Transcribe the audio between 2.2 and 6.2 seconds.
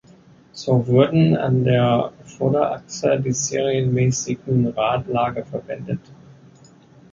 Vorderachse die serienmäßigen Radlager verwendet.